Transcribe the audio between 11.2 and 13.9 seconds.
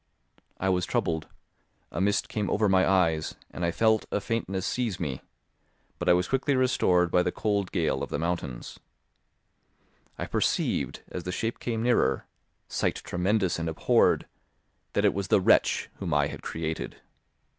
the shape came nearer (sight tremendous and